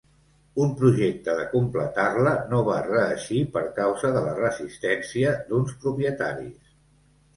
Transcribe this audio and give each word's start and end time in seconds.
Un 0.61 0.69
projecte 0.77 1.35
de 1.39 1.43
completar-la 1.51 2.33
no 2.53 2.61
va 2.69 2.79
reeixir 2.87 3.43
per 3.57 3.63
causa 3.77 4.11
de 4.19 4.25
la 4.29 4.35
resistència 4.41 5.35
d'uns 5.51 5.77
propietaris. 5.85 6.77